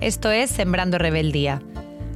[0.00, 1.62] Esto es Sembrando Rebeldía,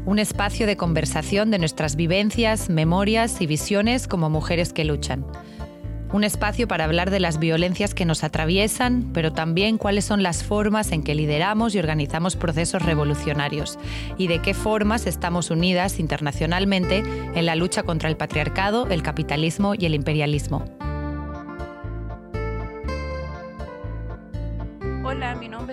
[0.04, 5.24] un espacio de conversación de nuestras vivencias, memorias y visiones como mujeres que luchan.
[6.12, 10.43] Un espacio para hablar de las violencias que nos atraviesan, pero también cuáles son las
[10.43, 13.78] formas en que lideramos y organizamos procesos revolucionarios
[14.19, 19.74] y de qué formas estamos unidas internacionalmente en la lucha contra el patriarcado, el capitalismo
[19.78, 20.65] y el imperialismo.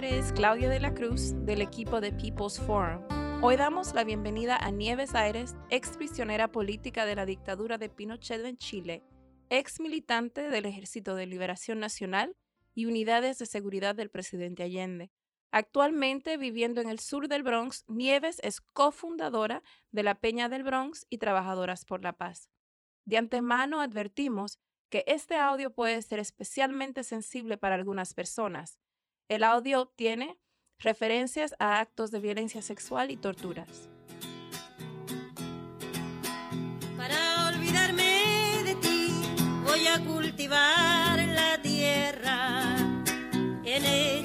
[0.09, 3.03] Es Claudia de la Cruz del equipo de People's Forum.
[3.41, 8.45] Hoy damos la bienvenida a Nieves Aires, ex prisionera política de la dictadura de Pinochet
[8.45, 9.03] en Chile
[9.49, 12.37] ex militante del Ejército de Liberación Nacional
[12.73, 15.11] y unidades de seguridad del presidente Allende.
[15.51, 19.61] Actualmente viviendo en el sur del Bronx, Nieves es cofundadora
[19.91, 22.49] de la Peña del Bronx y Trabajadoras por la Paz.
[23.03, 24.57] De antemano advertimos
[24.89, 28.79] que este audio puede ser especialmente sensible para algunas personas.
[29.29, 30.37] El audio tiene
[30.79, 33.89] referencias a actos de violencia sexual y torturas.
[40.05, 42.75] cultivar la tierra.
[43.63, 44.16] En ella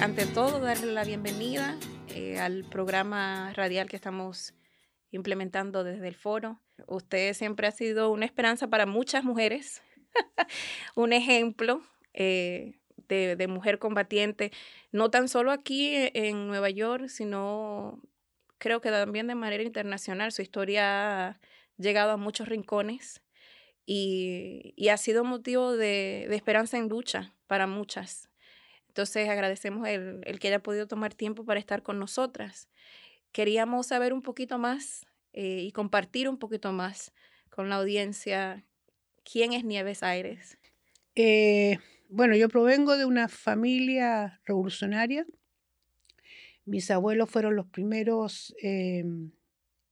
[0.00, 1.76] ante todo, darle la bienvenida
[2.08, 4.54] eh, al programa radial que estamos
[5.10, 6.60] implementando desde el foro.
[6.86, 9.82] Usted siempre ha sido una esperanza para muchas mujeres,
[10.94, 11.82] un ejemplo.
[12.14, 14.52] Eh, de, mujer combatiente,
[14.92, 18.00] no tan solo aquí e, en Nueva York, sino
[18.58, 20.32] creo que también de manera internacional.
[20.32, 21.40] Su historia ha
[21.76, 23.20] llegado a muchos rincones
[23.84, 28.29] y, ha sido motivo de, esperanza en lucha para muchas.
[28.90, 32.68] Entonces agradecemos el, que haya podido tomar tiempo para estar con nosotras.
[33.30, 37.12] Queríamos saber un poquito más eh, y compartir un poquito más
[37.50, 38.64] con la audiencia
[39.22, 40.58] quién es Nieves Aires.
[41.14, 41.78] Eh,
[42.08, 45.24] bueno, yo provengo de una familia revolucionaria.
[46.64, 49.30] Mis abuelos fueron los primeros, em,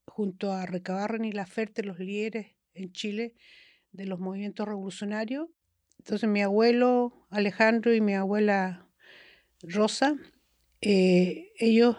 [0.06, 3.36] junto a Recabarren y Laferte, los líderes en Chile
[3.92, 5.48] de los movimientos revolucionarios.
[5.98, 8.87] Entonces mi abuelo Alejandro y mi abuela
[9.62, 10.16] Rosa,
[10.80, 11.96] eh, ellos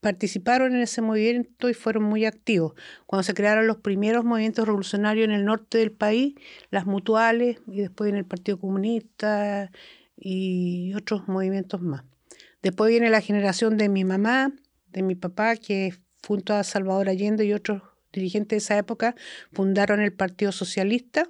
[0.00, 2.74] participaron en ese movimiento y fueron muy activos.
[3.06, 6.34] Cuando se crearon los primeros movimientos revolucionarios en el norte del país,
[6.70, 9.70] las mutuales y después en el Partido Comunista
[10.14, 12.04] y otros movimientos más.
[12.62, 14.52] Después viene la generación de mi mamá,
[14.88, 15.94] de mi papá, que
[16.26, 19.14] junto a Salvador Allende y otros dirigentes de esa época
[19.52, 21.26] fundaron el Partido Socialista.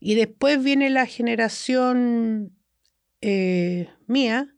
[0.00, 2.57] Y después viene la generación
[3.20, 4.54] eh, mía,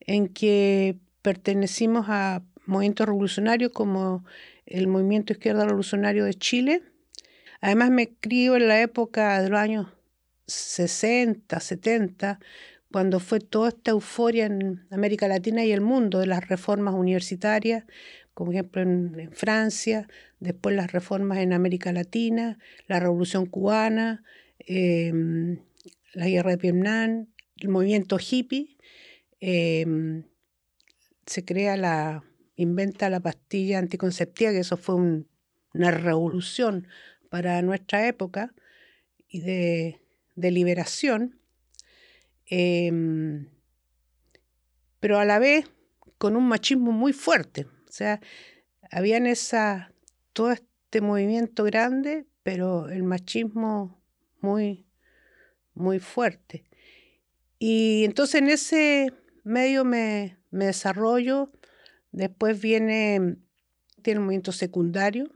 [0.00, 4.24] en que pertenecimos a movimientos revolucionarios como
[4.66, 6.82] el Movimiento Izquierda Revolucionario de Chile.
[7.60, 9.86] Además me crío en la época de los años
[10.46, 12.40] 60, 70,
[12.90, 17.84] cuando fue toda esta euforia en América Latina y el mundo de las reformas universitarias,
[18.34, 20.08] como ejemplo en, Francia,
[20.40, 24.24] después las reformas en América Latina, la Revolución Cubana,
[24.58, 25.58] em,
[26.12, 27.26] la guerra de Vietnam,
[27.62, 28.76] el movimiento hippie.
[29.40, 30.24] Em,
[31.26, 32.24] se crea la,
[32.56, 36.88] inventa la pastilla anticonceptiva, que eso fue una revolución
[37.30, 38.52] para nuestra época
[39.28, 40.00] y de,
[40.36, 41.40] liberación,
[42.46, 43.48] em,
[45.00, 45.66] pero a la vez
[46.18, 47.66] con un machismo muy fuerte.
[47.88, 48.20] O sea,
[48.90, 49.92] había esa,
[50.32, 54.02] todo este movimiento grande, pero el machismo
[54.40, 54.86] muy,
[55.74, 56.64] muy fuerte.
[57.64, 59.12] Y entonces en ese
[59.44, 61.52] medio me, me desarrollo,
[62.10, 63.36] después viene,
[64.02, 65.30] tiene un movimiento secundario,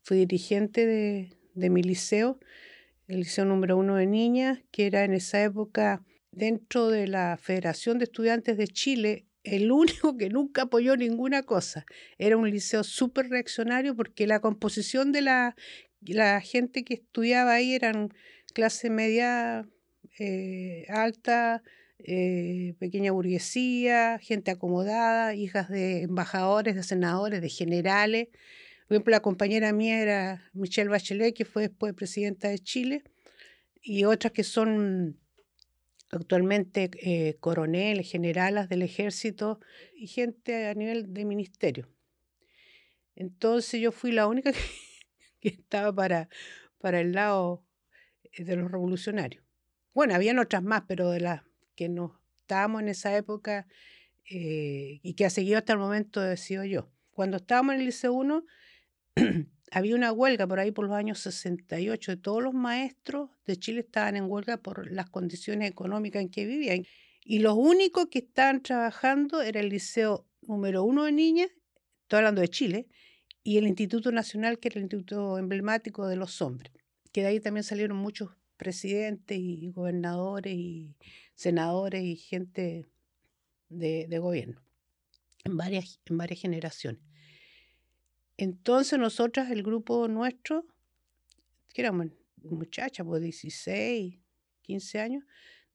[0.00, 2.40] fui dirigente de, mi liceo,
[3.08, 7.98] el liceo número uno de niñas, que era en esa época dentro de la Federación
[7.98, 11.84] de Estudiantes de Chile, el único que nunca apoyó ninguna cosa.
[12.16, 15.56] Era un liceo súper reaccionario porque la composición de la,
[16.00, 18.14] la, gente que estudiaba ahí eran
[18.54, 19.68] clase media
[20.18, 21.62] eh, alta,
[21.98, 28.28] eh, pequeña burguesía, gente acomodada, hijas de embajadores, de senadores, de generales,
[28.86, 33.02] Por ejemplo, la compañera mía era Michelle Bachelet, que fue después presidenta de Chile,
[33.82, 35.18] y otras que son
[36.10, 39.60] actualmente eh, coroneles, generalas del ejército
[39.94, 41.88] y gente a nivel de ministerio.
[43.14, 44.52] Entonces yo fui la única
[45.40, 46.28] que, estaba para,
[46.78, 47.64] para el lado
[48.32, 49.45] eh, de los revolucionarios.
[49.96, 51.40] Bueno, habían otras más, pero de las
[51.74, 53.66] que no estábamos en esa época
[54.28, 56.92] eh, y que ha seguido hasta el momento he sido yo.
[57.12, 58.44] Cuando estábamos en el Liceo 1,
[59.70, 63.80] había una huelga por ahí por los años 68 de todos los maestros de Chile
[63.80, 66.84] estaban en huelga por las condiciones económicas en que vivían.
[67.24, 71.48] Y los únicos que estaban trabajando era el Liceo número uno de niñas,
[72.02, 72.86] estoy hablando de Chile,
[73.42, 76.70] y el Instituto Nacional, que era el instituto emblemático de los hombres,
[77.12, 80.94] que de ahí también salieron muchos presidentes y gobernadores y
[81.34, 82.86] senadores y gente
[83.68, 84.60] de, gobierno
[85.44, 87.00] en varias, en varias generaciones.
[88.36, 90.66] Entonces nosotras, el grupo nuestro,
[91.72, 92.08] que éramos
[92.42, 94.18] muchachas, pues 16,
[94.62, 95.24] 15 años,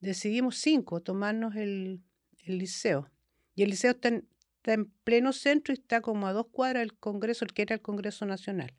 [0.00, 2.02] decidimos cinco tomarnos el,
[2.44, 3.10] el liceo.
[3.54, 6.82] Y el liceo está en, está en pleno centro y está como a dos cuadras
[6.82, 8.72] del Congreso, el que era el Congreso Nacional.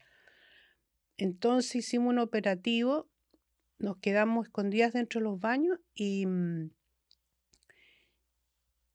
[1.18, 3.10] Entonces hicimos un operativo,
[3.84, 6.72] nos quedamos escondidas dentro de los baños y, mm,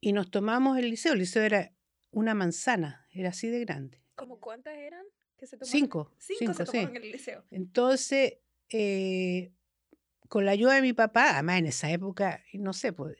[0.00, 1.12] y nos tomamos el liceo.
[1.12, 1.72] El liceo era
[2.10, 4.02] una manzana, era así de grande.
[4.14, 5.04] ¿Cómo cuántas eran?
[5.36, 5.70] Que se tomaron?
[5.70, 6.12] Cinco.
[6.18, 7.44] Cinco, se tomaron en el liceo.
[7.50, 8.38] Entonces,
[8.70, 9.52] eh,
[10.28, 13.18] con la ayuda de mi papá, además en esa época, no sé, pues,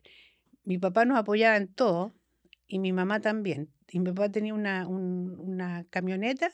[0.64, 2.14] mi papá nos apoyaba en todo
[2.66, 3.70] y mi mamá también.
[3.90, 6.50] Y mi papá tenía una, una camioneta,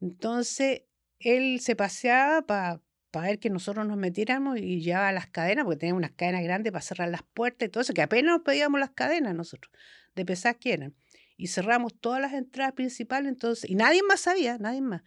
[0.00, 0.82] entonces
[1.20, 2.82] él se paseaba para
[3.12, 6.82] ver que nosotros nos metiéramos y llevaba las cadenas, porque tenía unas cadenas grandes para
[6.82, 9.72] cerrar las puertas y todo eso, que apenas nos pedíamos las cadenas nosotros,
[10.14, 10.94] de pesar que eran.
[11.36, 15.02] Y cerramos todas las entradas principales, entonces, y nadie más sabía, nadie más.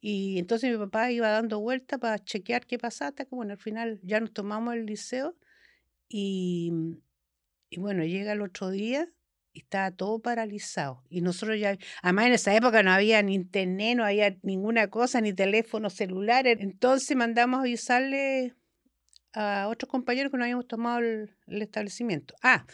[0.00, 3.58] Y entonces mi papá iba dando vueltas para chequear qué pasaba, hasta que bueno, al
[3.58, 5.36] final ya nos tomamos el liceo
[6.08, 6.72] y,
[7.70, 9.08] y bueno, llega el otro día
[9.58, 11.02] estaba todo paralizado.
[11.08, 15.20] Y nosotros ya, además en esa época no había ni internet, no había ninguna cosa,
[15.20, 16.46] ni teléfono celular.
[16.46, 18.54] Entonces mandamos avisarle
[19.34, 22.34] a otros compañeros que no habíamos tomado el, establecimiento.
[22.42, 22.66] Ah,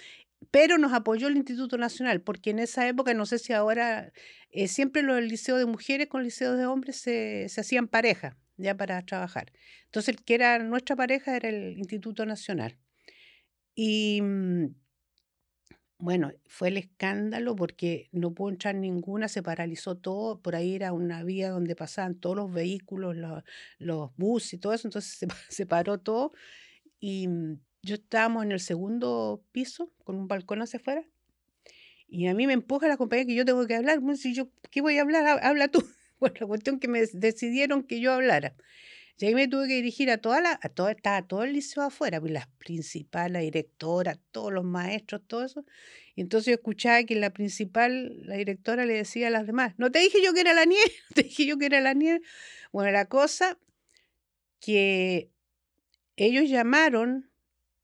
[0.50, 4.12] pero nos apoyó el Instituto Nacional, porque en esa época, no sé si ahora,
[4.50, 8.76] eh, siempre los liceos de mujeres con liceos de hombres se, se hacían pareja, ya
[8.76, 9.52] para trabajar.
[9.87, 12.78] Entonces, el que era nuestra pareja era el Instituto Nacional.
[13.75, 14.75] Y mm,
[15.99, 20.93] bueno, fue el escándalo porque no pudo entrar ninguna, se paralizó todo, por ahí era
[20.93, 23.43] una vía donde pasaban todos los vehículos, los,
[23.79, 26.32] los buses y todo eso, entonces se, se, paró todo
[27.00, 31.05] y mm, yo estábamos en el segundo piso con un balcón hacia afuera
[32.08, 34.81] y a mí me empuja la compañía que yo tengo que hablar, si yo, ¿qué
[34.81, 35.40] voy a hablar?
[35.43, 35.85] Habla tú.
[36.20, 38.55] Bueno, la cuestión que me decidieron que yo hablara.
[39.16, 41.84] Y ahí me tuve que dirigir a toda la, a toda, estaba todo el liceo
[41.84, 45.64] afuera, pues las principales, la directora, todos los maestros, todo eso.
[46.16, 49.93] Y entonces yo escuchaba que la principal, la directora le decía a las demás, no
[49.93, 52.22] te dije yo que era la nieve, te dije yo que era la nieve.
[52.72, 53.56] Bueno, la cosa
[54.61, 55.31] que
[56.16, 57.31] ellos llamaron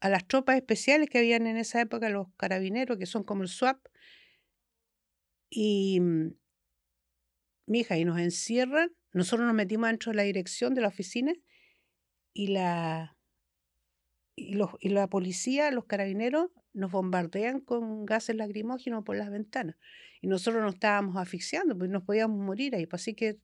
[0.01, 3.49] a las tropas especiales que habían en esa época, los carabineros, que son como el
[3.49, 3.79] SWAP,
[5.51, 6.35] y mm,
[7.67, 11.33] mi hija, y nos encierran nosotros nos metimos dentro de la dirección de la oficina
[12.33, 13.17] y la,
[14.37, 19.77] y, los, y la policía, los carabineros, nos bombardean con gases lacrimógenos por las ventanas.
[20.21, 22.87] Y nosotros nos estábamos asfixiando, pues nos podíamos morir ahí.
[22.87, 23.39] Pues así que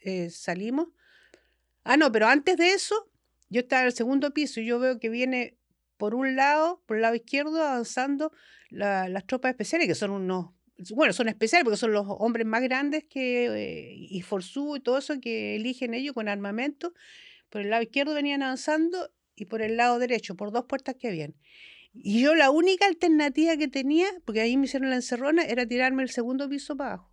[0.00, 0.88] eh, salimos.
[1.84, 3.10] Ah, no, pero antes de eso,
[3.48, 5.58] yo estaba en el segundo piso y yo veo que viene
[5.96, 8.32] por un lado, por el lado izquierdo, avanzando
[8.70, 10.52] las tropas especiales, que son unos
[10.94, 14.98] bueno, son especiales porque son los hombres más grandes que, eh, y forzú y todo
[14.98, 16.94] eso que eligen ellos con armamento.
[17.48, 21.08] Por el lado izquierdo venían avanzando y por el lado derecho, por dos puertas que
[21.08, 21.34] habían.
[21.92, 26.02] Y yo la única alternativa que tenía, porque ahí me hicieron la encerrona, era tirarme
[26.02, 27.10] el segundo piso para abajo.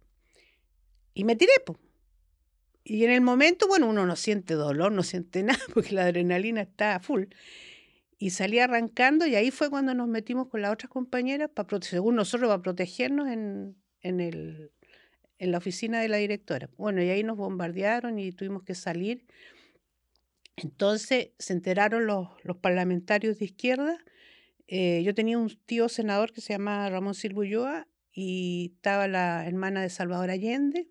[1.14, 1.80] Y me tiré, pues.
[2.84, 6.62] Y en el momento, bueno, uno no siente dolor, no siente nada, porque la adrenalina
[6.62, 7.26] está full
[8.20, 12.16] y salí arrancando y ahí fue cuando nos metimos con las otras compañeras, para, según
[12.16, 14.72] nosotros, para protegernos en, en, el,
[15.38, 16.70] en la oficina de la directora.
[16.78, 19.26] Bueno, y ahí nos bombardearon y tuvimos que salir.
[20.56, 23.98] Entonces se enteraron los, los parlamentarios de izquierda.
[24.68, 29.84] Eh, yo tenía un tío senador que se llama Ramón Silva y estaba la hermana
[29.84, 30.90] de Salvador Allende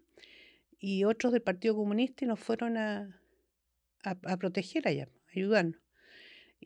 [0.78, 3.20] y otros del Partido Comunista y nos fueron a,
[4.04, 5.85] a, a proteger allá, ayudarnos.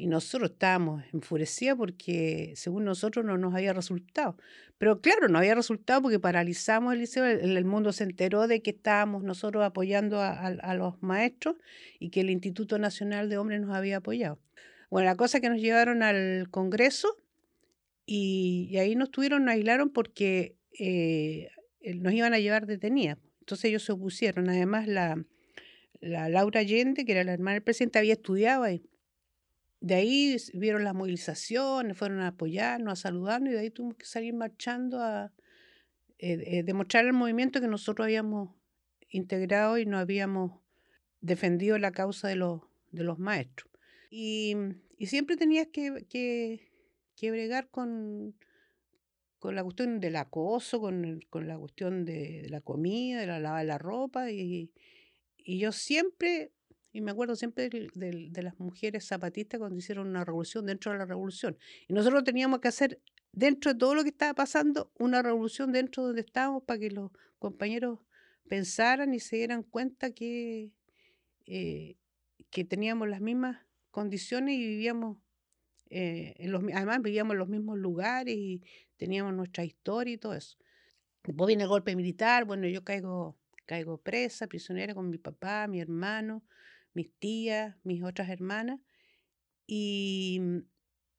[0.00, 4.36] Y nosotros estábamos enfurecidos porque según nosotros no nos había resultado.
[4.78, 8.70] Pero claro, no había resultado porque paralizamos el liceo, el, mundo se enteró de que
[8.70, 11.56] estábamos nosotros apoyando a, los maestros
[11.98, 14.38] y que el Instituto Nacional de Hombres nos había apoyado.
[14.88, 17.18] Bueno, la cosa es que nos llevaron al Congreso
[18.06, 21.50] y, y ahí nos tuvieron, nos aislaron porque eh,
[21.82, 23.18] eh, nos iban a llevar detenidas.
[23.40, 24.48] Entonces ellos se opusieron.
[24.48, 25.22] Además, la,
[26.00, 28.82] la Laura Allende, que era la hermana del presidente, había estudiado ahí.
[29.80, 34.04] De ahí vieron las movilizaciones, fueron a apoyarnos, a saludarnos, y de ahí tuvimos que
[34.06, 35.32] salir marchando a
[36.18, 38.50] eh, eh, demostrar al movimiento que nosotros habíamos
[39.08, 40.60] integrado y nos habíamos
[41.20, 43.70] defendido la causa de los, de los maestros.
[44.10, 44.54] Y,
[44.98, 46.70] y siempre tenías que, que,
[47.16, 48.34] que bregar con,
[49.38, 53.26] con la cuestión del acoso, con, el- con la cuestión de, de la comida, de
[53.26, 54.30] la lavar la ropa.
[54.30, 54.70] Y,
[55.38, 56.52] y yo siempre,
[56.92, 61.06] y me acuerdo siempre de las mujeres zapatistas cuando hicieron una revolución dentro de la
[61.06, 61.56] revolución.
[61.86, 63.00] Y nosotros teníamos que hacer,
[63.32, 66.90] dentro de todo lo que estaba pasando, una revolución dentro de donde estábamos para que
[66.90, 68.00] los compañeros
[68.48, 70.72] pensaran y se dieran cuenta que,
[71.46, 71.96] eh,
[72.50, 73.58] que teníamos las mismas
[73.92, 75.18] condiciones y vivíamos,
[75.90, 78.62] eh, los, además vivíamos en los mismos lugares y
[78.96, 80.56] teníamos nuestra historia y todo eso.
[81.22, 85.80] Después viene el golpe militar, bueno, yo caigo, caigo presa, prisionera con mi papá, mi
[85.80, 86.42] hermano,
[86.94, 88.80] mis tías, mis otras hermanas,
[89.66, 90.40] y,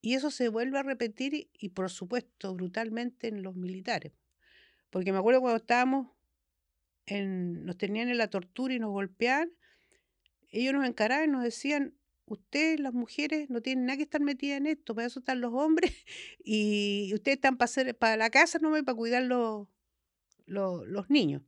[0.01, 4.13] y eso se vuelve a repetir y, por supuesto brutalmente en los militares.
[4.90, 6.08] Porque me acuerdo cuando estábamos,
[7.06, 9.51] en, nos tenían en la tortura y nos golpeaban,
[10.50, 14.58] ellos nos encaraban y nos decían, ustedes las mujeres no tienen nada que estar metidas
[14.58, 15.94] en esto, para eso están los hombres
[16.44, 19.68] y ustedes están para, para la casa no para cuidar los,
[20.46, 21.44] los, los niños.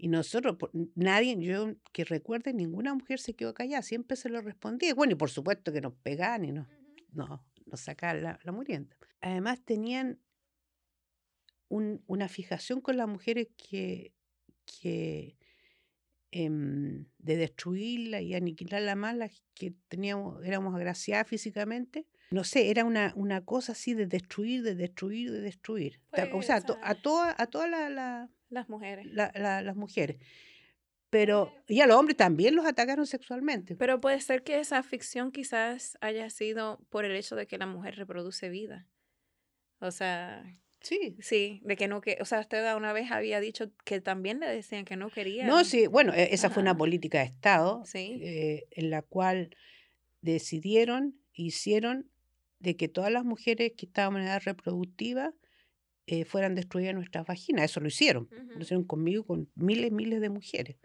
[0.00, 0.56] Y nosotros,
[0.94, 4.94] nadie, yo que recuerde, ninguna mujer se quedó callada, siempre se lo respondía.
[4.94, 6.68] Bueno, y por supuesto que nos pegaban y nos,
[7.12, 8.96] nos, nos sacaban la, la murienda.
[9.20, 10.20] Además tenían
[11.68, 14.12] un- una fijación con las mujeres que,
[14.80, 15.36] que
[16.30, 22.06] em, de destruirla y aniquilarla más, las que teníamos, éramos agraciadas físicamente.
[22.30, 26.00] No sé, era una, una cosa así de destruir, de destruir, de destruir.
[26.12, 27.34] O Pues, sea, a, to- ah.
[27.38, 29.06] a toda la- la- Las mujeres.
[29.06, 30.16] la- la- las mujeres.
[31.10, 33.76] Pero, y a los hombres también los atacaron sexualmente.
[33.76, 37.66] Pero puede ser que esa ficción quizás haya sido por el hecho de que la
[37.66, 38.86] mujer reproduce vida.
[39.80, 40.44] O sea,
[40.80, 41.16] Sí.
[41.20, 44.46] sí, de que no que, o sea, usted una vez había dicho que también le
[44.48, 45.46] decían que no quería.
[45.46, 48.20] No, sí, bueno, e- esa fue una política de Estado Sí.
[48.22, 49.50] eh, en la cual
[50.20, 52.10] decidieron, hicieron
[52.58, 55.32] de que todas las mujeres que estaban en edad reproductiva
[56.10, 57.66] eh, fueran destruidas nuestras vaginas.
[57.66, 58.30] Eso lo hicieron.
[58.30, 60.76] Lo hicieron conmigo, con miles, miles de mujeres.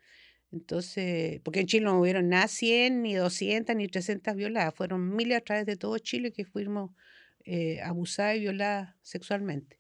[0.52, 4.76] Entonces, porque en Chile no hubieron nada 100, ni 200, ni 300 violadas.
[4.76, 6.92] Fueron miles a través de todo Chile que fuimos
[7.46, 9.80] eh, abusadas y violadas sexualmente.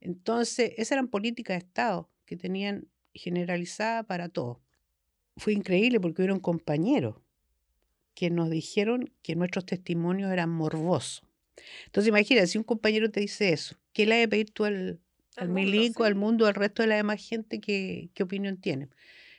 [0.00, 4.58] Entonces, esas eran políticas de Estado que tenían generalizada para todos.
[5.38, 7.16] Fue increíble porque hubieron compañeros
[8.14, 11.22] que nos dijeron que nuestros testimonios eran morbosos.
[11.86, 15.00] Entonces, imagínate, si un compañero te dice eso, ¿qué le hay a pedir tú al,
[15.36, 18.60] al Al mundo, milico, al mundo, al resto de la demás gente que, qué opinión
[18.60, 18.94] tienen?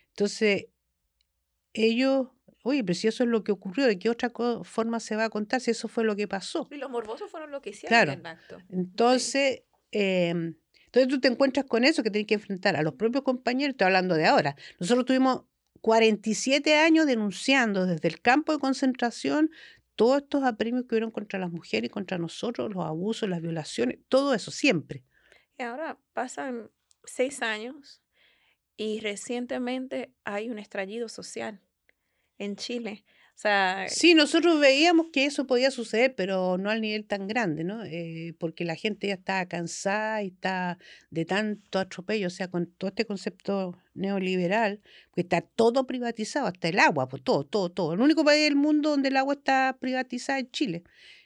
[0.09, 0.67] Entonces,
[1.73, 2.27] ellos,
[2.63, 4.31] oye, pero si eso es lo que ocurrió, ¿de qué otra
[4.63, 6.67] forma se va a contar si eso fue lo que pasó?
[6.71, 8.13] Y los morbosos fueron los que hicieron Claro.
[8.13, 8.57] el acto.
[8.69, 10.55] Entonces, em,
[10.85, 13.85] entonces tú te encuentras con eso que tienes que enfrentar a los propios compañeros, estoy
[13.87, 14.55] hablando de ahora.
[14.79, 15.43] Nosotros tuvimos
[15.81, 19.51] 47 años denunciando desde el campo de concentración
[19.95, 23.99] todos estos apremios que hubieron contra las mujeres y contra nosotros, los abusos, las violaciones,
[24.09, 25.03] todo eso, siempre.
[25.57, 26.71] Y ahora pasan
[27.05, 28.01] seis años
[28.77, 31.61] y recientemente hay un estallido social
[32.37, 33.05] en Chile.
[33.89, 37.83] Sí, nosotros veíamos que eso podía suceder, pero no al nivel tan grande, ¿no?
[37.83, 40.77] Eh, porque la gente ya estaba cansada y está
[41.09, 44.81] de tanto atropello, o sea, con todo este concepto neoliberal,
[45.13, 47.93] que está todo privatizado, hasta el agua, pues todo, todo, todo.
[47.93, 50.83] El único país del mundo donde el agua está privatizada es Chile.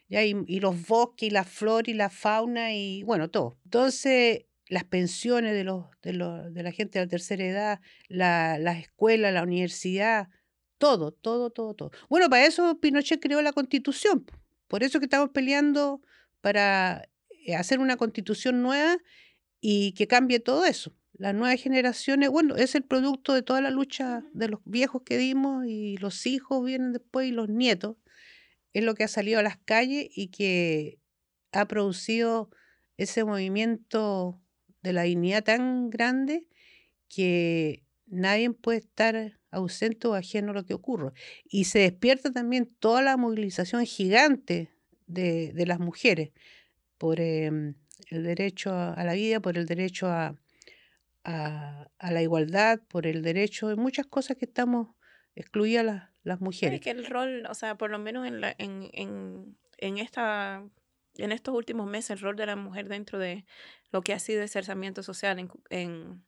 [0.08, 0.24] ¿ya?
[0.24, 3.60] Y, los bosques, y la flora, y la fauna, y bueno, todo.
[3.66, 8.58] Entonces, las pensiones de, los, de, los, de la gente de la tercera edad, la,
[8.58, 10.28] las escuelas, la universidad,
[10.80, 11.92] todo, todo, todo, todo.
[12.10, 14.22] Bueno, para eso Pinochet creó la constitución.
[14.24, 14.34] po.
[14.68, 16.02] Por eso que estamos peleando
[16.42, 17.08] para
[17.46, 18.98] eh, hacer una constitución nueva
[19.62, 20.94] y que cambie todo eso.
[21.14, 25.18] Las nuevas generaciones, bueno, es el producto de toda la lucha de los viejos que
[25.18, 27.98] dimos y los hijos vienen después y los nietos.
[28.74, 31.00] Es lo que ha salido a las calles y que
[31.52, 32.50] ha producido
[32.98, 34.42] ese movimiento
[34.82, 36.48] de la dignidad tan grande
[37.10, 41.12] que nadie puede estar ausente o ajeno a lo que ocurre.
[41.46, 44.72] Y se despierta también toda la movilización gigante
[45.08, 46.32] de, de las mujeres
[47.00, 47.76] por em,
[48.10, 50.36] el derecho a, la vida, por el derecho a,
[51.24, 54.90] a, la igualdad, por el derecho de muchas cosas que estamos
[55.36, 56.76] excluidas las, las mujeres.
[56.76, 60.64] Es que el rol, o sea, por lo menos en, la, en, en, en, esta,
[61.16, 63.46] en estos últimos meses, el rol de la mujer dentro de
[63.92, 66.24] lo que ha sido el cerzamiento social en, en,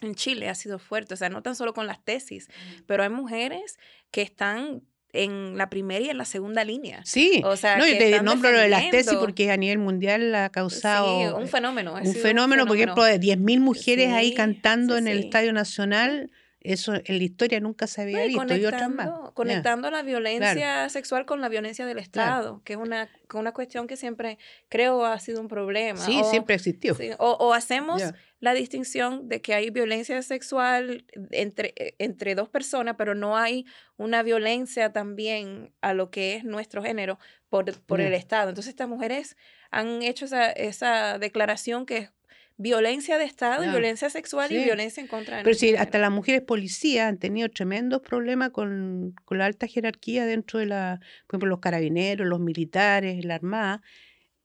[0.00, 2.82] en Chile ha sido fuerte, o sea, no tan solo con las tesis, mm.
[2.86, 3.78] pero hay mujeres
[4.10, 7.00] que están en la primera y en la segunda línea.
[7.04, 10.34] Sí, o sea, no, yo te nombro lo de las tesis porque a nivel mundial
[10.34, 11.18] ha causado...
[11.18, 11.94] Sí, un fenómeno.
[11.94, 16.30] Un fenómeno, por ejemplo, de 10.000 mujeres ahí cantando en el Estadio Nacional
[16.72, 19.08] eso en la historia nunca se había visto y otras más.
[19.32, 23.96] Conectando la violencia sexual con la violencia del Estado, que es una, una cuestión que
[23.96, 25.98] siempre creo ha sido un problema.
[25.98, 26.96] Sí, siempre existió.
[27.18, 28.02] o, hacemos
[28.40, 33.64] la distinción de que hay violencia sexual entre, e, entre dos personas, pero no hay
[33.96, 38.50] una violencia también a lo que es nuestro género por, por el Estado.
[38.50, 39.36] Entonces estas mujeres
[39.70, 42.10] han hecho esa, esa declaración que es
[42.58, 46.42] violencia de Estado violencia sexual y violencia en contra de Pero sí, hasta las mujeres
[46.42, 51.48] policías han tenido tremendos problemas con, con, la alta jerarquía dentro de la, por ejemplo,
[51.48, 53.80] los carabineros, los militares, la armada,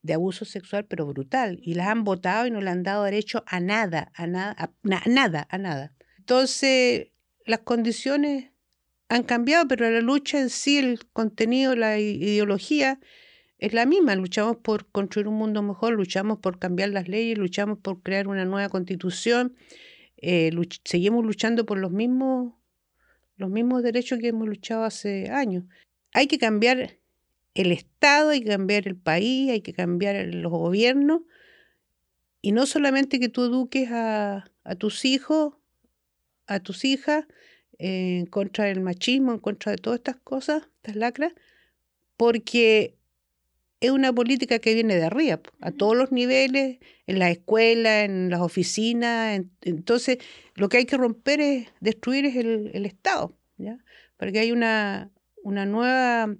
[0.03, 1.59] de abuso sexual, pero brutal.
[1.63, 4.69] Y las han votado y no le han dado derecho a nada, a nada, a,
[5.09, 5.93] nada, a nada.
[6.19, 7.07] Entonces,
[7.45, 8.51] las condiciones
[9.09, 12.99] han cambiado, pero la lucha en sí, el contenido, la ideología,
[13.59, 14.15] es la misma.
[14.15, 18.45] Luchamos por construir un mundo mejor, luchamos por cambiar las leyes, luchamos por crear una
[18.45, 19.55] nueva constitución,
[20.17, 20.51] eh,
[20.85, 22.53] seguimos luchando por los mismos,
[23.37, 25.65] los mismos derechos que hemos luchado hace años.
[26.13, 26.97] Hay que cambiar
[27.53, 31.21] el Estado, hay que cambiar el país, hay que cambiar los gobiernos.
[32.41, 35.55] Y no solamente que tú eduques a, a tus hijos,
[36.47, 37.25] a tus hijas,
[37.77, 41.33] en contra del machismo, en contra de todas estas cosas, estas lacras,
[42.17, 42.95] porque
[43.83, 48.29] es una política que viene de arriba, a todos los niveles, en la escuela, en
[48.29, 49.41] las oficinas.
[49.61, 50.19] entonces,
[50.55, 53.83] lo que hay que romper es, destruir es el, Estado, ¿ya?
[54.15, 55.11] Porque hay una,
[55.43, 56.33] una nueva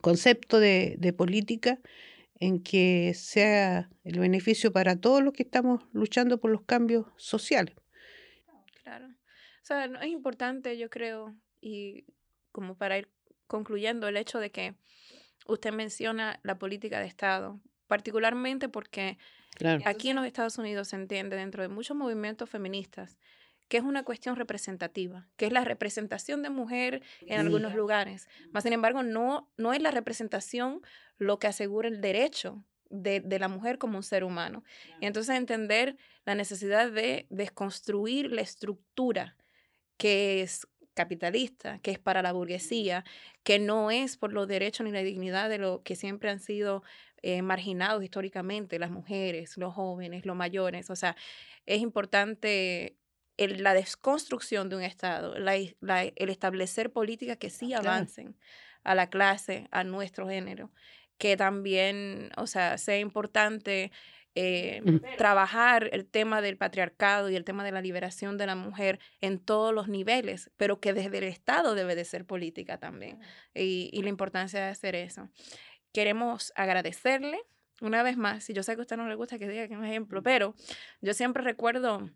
[0.00, 1.78] concepto de, de política
[2.40, 7.76] en que sea el beneficio para todos los que estamos luchando por los cambios sociales.
[8.82, 9.06] Claro.
[9.06, 12.06] O sea, es importante, yo creo, y
[12.50, 13.08] como para ir
[13.46, 14.74] concluyendo, el hecho de que
[15.44, 19.18] usted menciona la política de Estado, particularmente porque
[19.84, 23.18] aquí en los Estados Unidos se entiende dentro de muchos movimientos feministas
[23.68, 28.28] que es una cuestión representativa, que es la representación de mujer en algunos lugares.
[28.52, 30.82] Mas, sin embargo, no, no es la representación
[31.16, 34.64] lo que asegura el derecho de, de, la mujer como un ser humano.
[35.00, 39.36] Y entonces entender la necesidad de desconstruir la estructura
[39.96, 43.04] que es capitalista, que es para la burguesía,
[43.42, 46.82] que no es por los derechos ni la dignidad de lo que siempre han sido
[47.22, 50.90] eh, marginados históricamente, las mujeres, los jóvenes, los mayores.
[50.90, 51.16] O sea,
[51.66, 52.96] es importante
[53.36, 58.36] la desconstrucción de un Estado, el establecer políticas que sí avancen
[58.84, 60.70] a la clase, a nuestro género,
[61.18, 63.90] que también, o sea, sea importante
[64.34, 64.82] eh,
[65.16, 69.38] trabajar el tema del patriarcado y el tema de la liberación de la mujer en
[69.38, 73.20] todos los niveles, pero que desde el Estado debe de ser política también.
[73.54, 75.28] Y, y la importancia de hacer eso.
[75.92, 77.40] Queremos agradecerle
[77.80, 79.74] una vez más, y yo sé que a usted no le gusta que diga que
[79.74, 80.54] es un ejemplo, pero
[81.00, 82.10] yo siempre recuerdo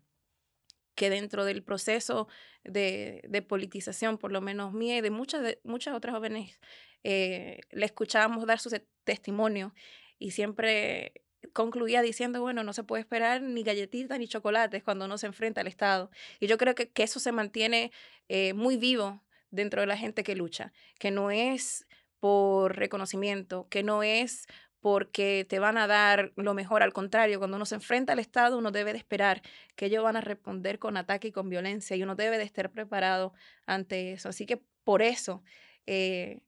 [0.95, 2.27] que dentro del proceso
[2.63, 6.59] de, de, politización, por lo menos mía y de muchas, de, muchas otras jóvenes,
[7.03, 8.69] eh, le escuchábamos dar su
[9.05, 9.73] testimonio
[10.17, 11.13] y siempre
[11.53, 15.61] concluía diciendo, bueno, no se puede esperar ni galletitas ni chocolates cuando uno se enfrenta
[15.61, 16.11] al Estado.
[16.39, 17.91] Y yo creo que, que eso se mantiene
[18.27, 21.87] eh, muy vivo dentro de la gente que lucha, que no es
[22.19, 24.47] por reconocimiento, que no es
[24.81, 28.57] porque te van a dar lo mejor, al contrario, cuando uno se enfrenta al Estado,
[28.57, 29.41] uno debe de esperar
[29.75, 32.71] que ellos van a responder con ataque y con violencia y uno debe de estar
[32.71, 33.33] preparado
[33.65, 34.29] ante eso.
[34.29, 35.43] Así que por eso
[35.85, 36.39] eh,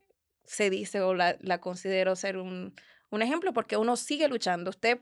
[0.46, 2.74] se dice o la, la considero ser un,
[3.12, 4.72] un ejemplo porque uno sigue luchando.
[4.72, 5.00] Usted,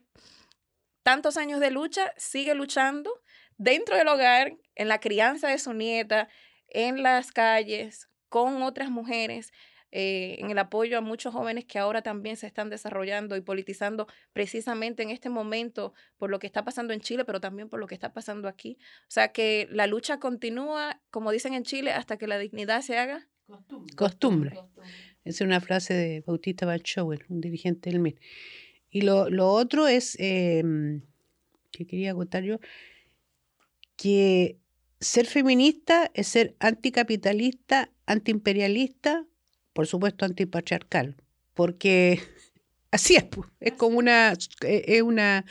[1.03, 3.21] tantos años de lucha, sigue luchando
[3.57, 6.29] dentro del hogar, en la crianza de su nieta,
[6.67, 9.51] en las calles, con otras mujeres,
[9.91, 14.07] eh, en el apoyo a muchos jóvenes que ahora también se están desarrollando y politizando
[14.33, 17.87] precisamente en este momento por lo que está pasando en Chile, pero también por lo
[17.87, 18.77] que está pasando aquí.
[19.03, 22.99] O sea que la lucha continúa, como dicen en Chile, hasta que la dignidad se
[22.99, 23.27] haga
[23.95, 24.57] costumbre.
[25.29, 28.15] Esa es una frase de Bautista Balchower, un dirigente del MIR.
[28.89, 31.01] Y lo, lo otro es, em,
[31.71, 32.59] que quería contar yo,
[33.95, 34.57] que
[34.99, 39.23] ser feminista es ser anticapitalista, antiimperialista,
[39.73, 41.15] por supuesto antipatriarcal,
[41.53, 42.19] porque
[42.91, 43.25] así es,
[43.59, 44.33] es como una,
[44.65, 45.45] e, es una,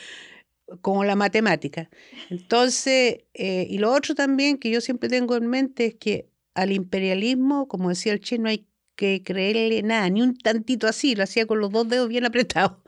[0.80, 1.88] como la matemática.
[2.30, 6.72] Entonces, eh, y lo otro también que yo siempre tengo en mente es que al
[6.72, 8.67] imperialismo, como decía el chino, no hay
[8.98, 12.78] que creerle nada, ni un tantito así, lo hacía con los dos dedos bien apretados.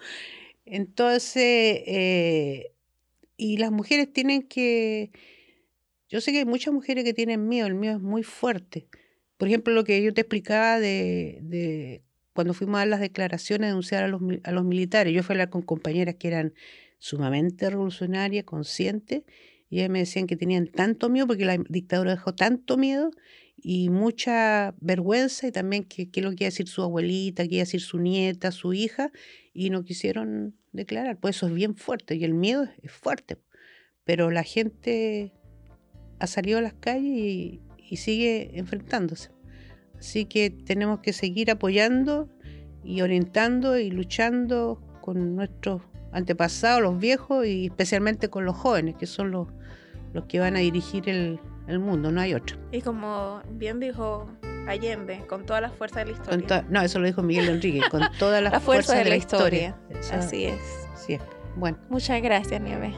[0.66, 2.72] Entonces, eh,
[3.36, 5.12] y las mujeres tienen que,
[6.08, 8.88] yo sé que hay muchas mujeres que tienen miedo, el miedo es muy fuerte.
[9.36, 13.68] Por ejemplo, lo que yo te explicaba de, de cuando fuimos a dar las declaraciones,
[13.68, 15.14] denunciar a los, a los militares.
[15.14, 16.54] Yo fui a hablar con compañeras que eran
[16.98, 19.22] sumamente revolucionarias, conscientes,
[19.70, 23.12] y ellas me decían que tenían tanto miedo porque la dictadura dejó tanto miedo
[23.56, 27.54] y mucha vergüenza y también qué es lo que iba a decir su abuelita, qué
[27.54, 29.12] iba a decir su nieta, su hija,
[29.52, 31.18] y no quisieron declarar.
[31.20, 33.38] Pues eso es bien fuerte y el miedo es fuerte.
[34.04, 35.32] Pero la gente
[36.18, 39.30] ha salido a las calles y, y sigue enfrentándose.
[39.96, 42.28] Así que tenemos que seguir apoyando
[42.82, 49.06] y orientando y luchando con nuestros antepasados, los viejos y especialmente con los jóvenes, que
[49.06, 49.48] son los,
[50.12, 52.56] los que van a dirigir el, el mundo, no hay otro.
[52.72, 54.28] Y como bien dijo
[54.66, 56.64] Allende, con toda la fuerza de la historia.
[56.68, 59.76] no, eso lo dijo Miguel Enrique, con toda la, la fuerza, de, la, historia.
[60.12, 60.60] Así es.
[60.94, 61.18] Sí,
[61.56, 61.78] bueno.
[61.88, 62.94] Muchas gracias, Nieve.